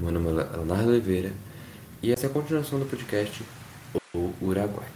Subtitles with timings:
[0.00, 1.30] Meu nome é Leonardo Oliveira
[2.02, 3.44] e essa é a continuação do podcast
[4.14, 4.88] O Uruguai.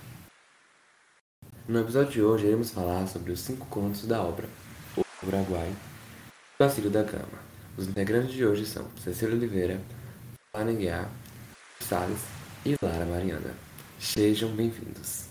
[1.69, 4.49] No episódio de hoje iremos falar sobre os cinco contos da obra
[4.97, 5.71] O Uruguai,
[6.59, 7.39] Basílio da Gama.
[7.77, 9.79] Os integrantes de hoje são Cecília Oliveira,
[10.55, 11.11] Ana Guiar,
[11.81, 12.23] Salles
[12.65, 13.55] e Lara Mariana.
[14.01, 15.27] Sejam bem-vindos.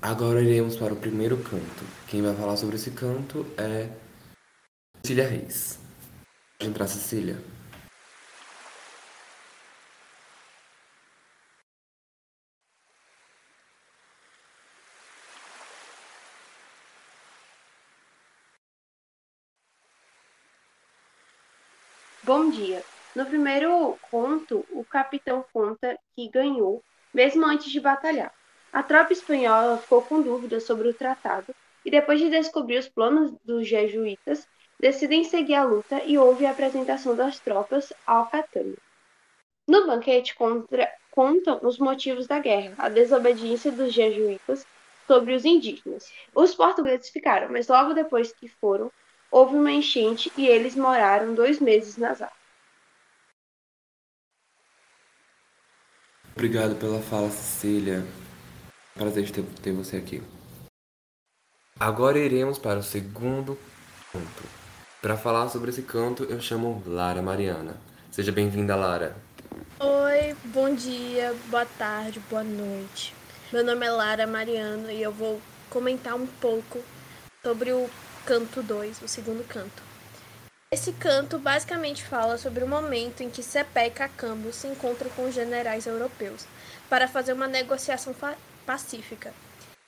[0.00, 1.84] Agora iremos para o primeiro canto.
[2.06, 3.90] Quem vai falar sobre esse canto é
[5.02, 5.80] Cecília Reis.
[6.56, 7.55] Pode entrar, Cecília.
[22.26, 22.82] Bom dia.
[23.14, 26.82] No primeiro conto, o capitão conta que ganhou,
[27.14, 28.34] mesmo antes de batalhar.
[28.72, 31.54] A tropa espanhola ficou com dúvidas sobre o tratado
[31.84, 34.44] e, depois de descobrir os planos dos jesuítas,
[34.80, 38.76] decidem seguir a luta e houve a apresentação das tropas ao Catania.
[39.68, 44.66] No banquete contra, contam os motivos da guerra, a desobediência dos jesuítas
[45.06, 46.12] sobre os indígenas.
[46.34, 48.90] Os portugueses ficaram, mas logo depois que foram,
[49.30, 52.36] houve uma enchente e eles moraram dois meses nas águas.
[56.34, 58.04] Obrigado pela fala, Cecília.
[58.94, 60.22] Prazer ter, ter você aqui.
[61.78, 63.58] Agora iremos para o segundo
[64.12, 64.44] canto.
[65.00, 67.76] Para falar sobre esse canto, eu chamo Lara Mariana.
[68.10, 69.16] Seja bem-vinda, Lara.
[69.78, 73.14] Oi, bom dia, boa tarde, boa noite.
[73.52, 75.40] Meu nome é Lara Mariana e eu vou
[75.70, 76.82] comentar um pouco
[77.42, 77.88] sobre o
[78.26, 79.82] canto 2, o segundo canto.
[80.72, 85.26] Esse canto basicamente fala sobre o momento em que Cepé e Cacambo se encontram com
[85.28, 86.44] os generais europeus
[86.90, 88.12] para fazer uma negociação
[88.66, 89.32] pacífica.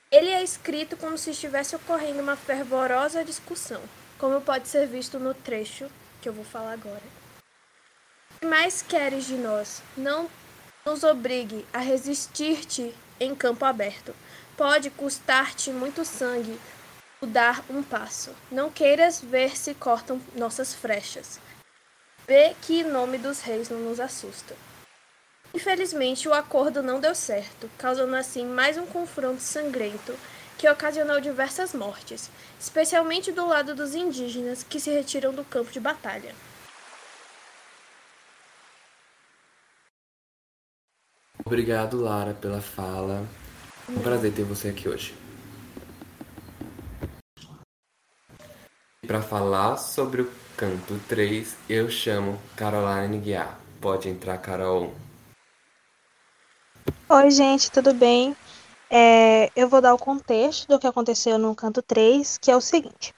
[0.08, 3.82] Ele é escrito como se estivesse ocorrendo uma fervorosa discussão,
[4.18, 5.90] como pode ser visto no trecho
[6.22, 7.02] que eu vou falar agora.
[8.36, 9.82] O que mais queres de nós?
[9.96, 10.30] Não
[10.86, 14.14] nos obrigue a resistir-te em campo aberto.
[14.56, 16.58] Pode custar-te muito sangue
[17.26, 18.34] dar um passo.
[18.50, 21.40] Não queiras ver se cortam nossas frechas.
[22.26, 24.54] Vê que em nome dos reis não nos assusta.
[25.54, 30.14] Infelizmente, o acordo não deu certo, causando assim mais um confronto sangrento
[30.58, 32.30] que ocasionou diversas mortes,
[32.60, 36.34] especialmente do lado dos indígenas que se retiram do campo de batalha.
[41.44, 43.26] Obrigado, Lara, pela fala.
[43.88, 45.14] Um prazer ter você aqui hoje.
[49.08, 53.58] Para falar sobre o canto 3, eu chamo Caroline Guiar.
[53.80, 54.92] Pode entrar, Carol.
[57.08, 58.36] Oi, gente, tudo bem?
[58.90, 62.60] É, eu vou dar o contexto do que aconteceu no canto 3, que é o
[62.60, 63.14] seguinte.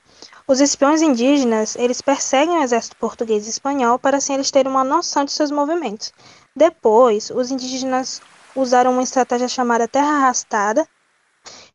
[0.46, 4.84] Os espiões indígenas, eles perseguem o exército português e espanhol para assim eles terem uma
[4.84, 6.12] noção de seus movimentos.
[6.54, 8.22] Depois, os indígenas
[8.54, 10.86] usaram uma estratégia chamada terra arrastada,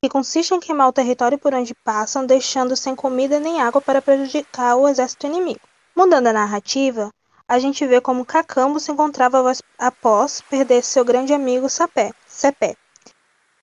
[0.06, 4.04] que consiste em queimar o território por onde passam, deixando sem comida nem água para
[4.04, 5.62] prejudicar o exército inimigo.
[5.96, 7.10] Mudando a narrativa,
[7.48, 12.76] a gente vê como Cacambo se encontrava após perder seu grande amigo Sapé, Cepé,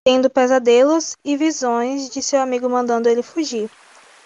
[0.02, 3.70] tendo pesadelos e visões de seu amigo mandando ele fugir.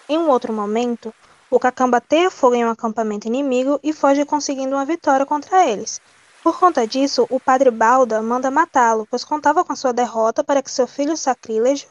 [0.09, 1.13] Em um outro momento,
[1.51, 6.01] o Cacambo ateia fogo em um acampamento inimigo e foge conseguindo uma vitória contra eles.
[6.47, 10.71] Por conta disso, o padre Balda manda matá-lo, pois contava com sua derrota para que
[10.71, 11.81] seu filho sacrílego,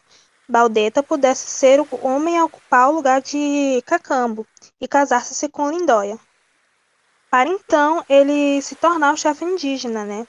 [0.48, 4.46] Baldeta, pudesse ser o homem a ocupar o lugar de Cacambo
[4.80, 6.18] e casar-se com Lindóia.
[7.30, 10.26] Para então ele se tornar o chefe indígena, né?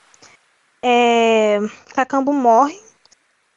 [0.83, 1.59] É,
[1.95, 2.77] Cacambo morre,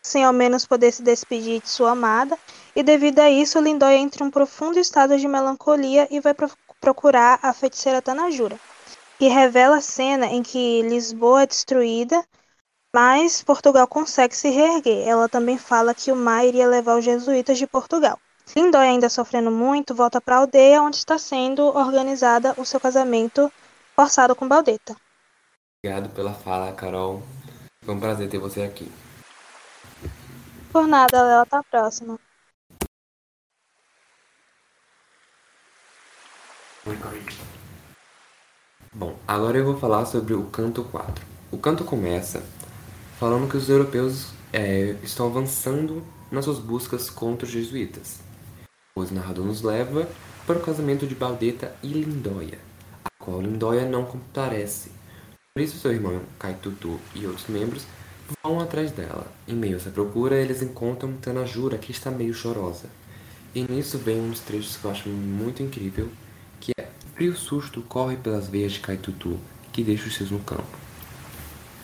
[0.00, 2.38] sem ao menos poder se despedir de sua amada,
[2.76, 6.32] e devido a isso, Lindóia entra em um profundo estado de melancolia e vai
[6.80, 8.56] procurar a feiticeira Tanajura
[9.20, 12.24] e revela a cena em que Lisboa é destruída,
[12.94, 15.06] mas Portugal consegue se reerguer.
[15.06, 18.18] Ela também fala que o mar iria levar os jesuítas de Portugal.
[18.56, 23.52] Lindóia, ainda sofrendo muito, volta para a aldeia onde está sendo organizada o seu casamento
[23.94, 24.96] forçado com Baldeta.
[25.84, 27.22] Obrigado pela fala, Carol.
[27.84, 28.90] Foi um prazer ter você aqui.
[30.72, 31.40] Por nada, Léo.
[31.40, 32.18] Até a próxima.
[38.92, 41.24] Bom, agora eu vou falar sobre o canto 4.
[41.52, 42.42] O canto começa
[43.20, 48.18] falando que os europeus é, estão avançando nas suas buscas contra os jesuítas.
[48.96, 50.08] O narrador nos leva
[50.44, 52.58] para o casamento de Baldeta e Lindóia,
[53.04, 54.90] a qual Lindóia não comparece.
[55.54, 57.86] Por isso seu irmão Caetutu e outros membros
[58.42, 59.28] vão atrás dela.
[59.46, 62.88] Em meio a essa procura, eles encontram Tanajura, que está meio chorosa.
[63.54, 66.08] E nisso vem dos trechos que eu acho muito incrível,
[66.58, 66.88] que é
[67.20, 69.38] Frio susto corre pelas veias de Caitutu,
[69.74, 70.78] que deixa os seus no campo.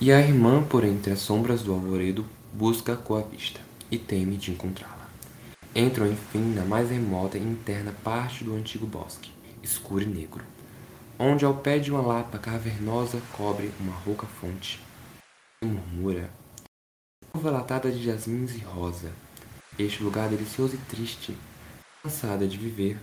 [0.01, 2.25] E a irmã, por entre as sombras do alvoredo,
[2.55, 3.61] busca com a vista,
[3.91, 5.11] e teme de encontrá-la.
[5.75, 9.31] Entram, enfim, na mais remota e interna parte do antigo bosque,
[9.63, 10.43] escuro e negro,
[11.19, 14.81] onde ao pé de uma lapa cavernosa cobre uma rouca fonte,
[15.61, 16.31] e murmura,
[17.31, 19.13] curva latada de jasmins e rosa,
[19.79, 21.37] este lugar delicioso e triste,
[22.03, 22.99] cansada de viver,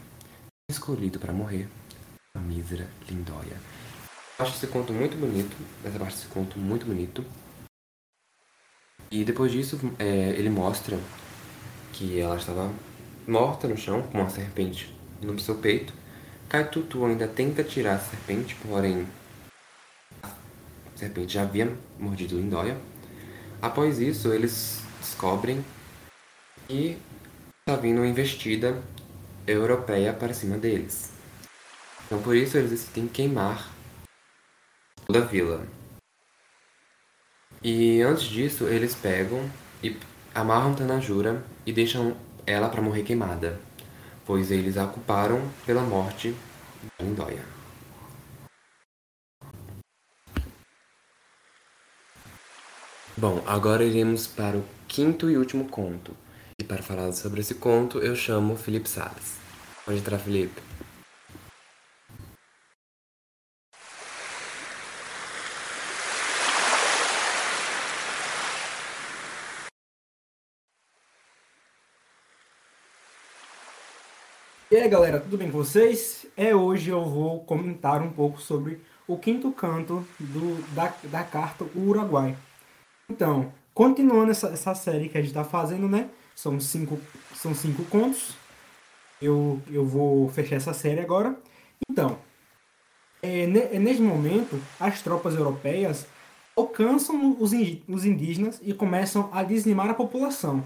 [0.67, 1.69] escolhido para morrer,
[2.35, 3.57] a mísera Lindóia.
[4.39, 7.23] Acho esse conto muito bonito, essa parte desse conto muito bonito.
[9.11, 10.99] E depois disso, é, ele mostra
[11.91, 12.73] que ela estava
[13.27, 15.93] morta no chão, com uma serpente no seu peito.
[16.49, 19.07] Kaitutu ainda tenta tirar a serpente, porém
[20.23, 20.29] a
[20.95, 22.77] serpente já havia mordido Lindóia.
[23.61, 25.63] Após isso, eles descobrem
[26.67, 26.97] que
[27.59, 28.81] está vindo uma investida
[29.45, 31.13] europeia para cima deles.
[32.13, 33.73] Então por isso eles decidem queimar
[35.07, 35.65] toda a vila.
[37.63, 39.49] E antes disso, eles pegam
[39.81, 39.97] e
[40.35, 42.15] amarram Tanajura e deixam
[42.45, 43.59] ela para morrer queimada,
[44.27, 46.35] pois eles a culparam pela morte
[46.99, 47.43] da Lindóia.
[53.17, 56.15] Bom, agora iremos para o quinto e último conto.
[56.59, 59.39] E para falar sobre esse conto, eu chamo Felipe Salles.
[59.83, 60.72] Pode entrar, Felipe.
[74.73, 76.25] E aí galera, tudo bem com vocês?
[76.35, 81.63] É hoje eu vou comentar um pouco sobre o quinto canto do, da, da carta
[81.75, 82.35] Uruguai.
[83.07, 86.09] Então, continuando essa, essa série que a gente está fazendo, né?
[86.35, 86.99] São cinco,
[87.35, 88.33] são cinco contos.
[89.21, 91.37] Eu, eu vou fechar essa série agora.
[91.87, 92.17] Então,
[93.21, 96.07] é, é nesse momento, as tropas europeias
[96.55, 97.51] alcançam os,
[97.87, 100.63] os indígenas e começam a dizimar a população.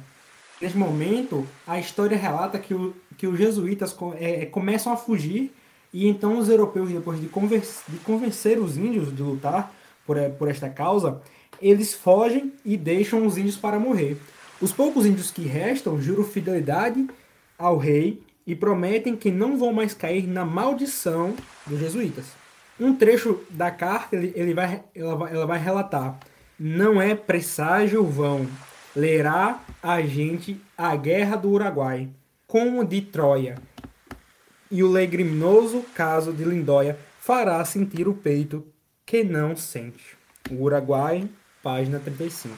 [0.62, 5.52] Nesse momento, a história relata que, o, que os jesuítas é, começam a fugir
[5.94, 9.74] e então os europeus, depois de, convencer, de convencer os índios de lutar
[10.06, 11.22] por, é, por esta causa,
[11.62, 14.18] eles fogem e deixam os índios para morrer.
[14.62, 17.08] Os poucos índios que restam juram fidelidade
[17.58, 21.36] ao rei e prometem que não vão mais cair na maldição
[21.66, 22.26] dos jesuítas.
[22.80, 26.20] Um trecho da carta ele, ele vai, ela, vai, ela vai relatar:
[26.60, 28.48] Não é presságio vão,
[28.96, 32.08] lerá a gente a guerra do Uruguai,
[32.48, 33.56] como de Troia,
[34.72, 38.66] e o legriminoso caso de Lindóia fará sentir o peito
[39.06, 40.18] que não sente.
[40.50, 41.30] Uruguai,
[41.62, 42.56] página 35.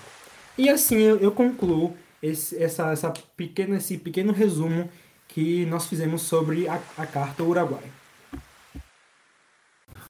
[0.57, 4.89] E assim eu, eu concluo esse, essa, essa pequena, esse pequeno resumo
[5.27, 7.83] que nós fizemos sobre a, a carta Uruguai.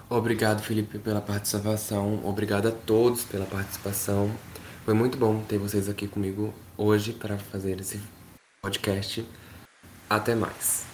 [0.09, 2.19] Obrigado, Felipe, pela participação.
[2.25, 4.31] Obrigado a todos pela participação.
[4.83, 8.01] Foi muito bom ter vocês aqui comigo hoje para fazer esse
[8.61, 9.23] podcast.
[10.09, 10.88] Até mais.